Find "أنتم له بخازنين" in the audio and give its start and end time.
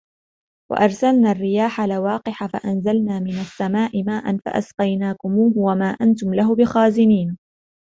5.89-7.37